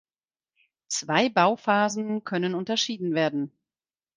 [0.87, 3.51] Zwei Bauphasen können unterschieden werden.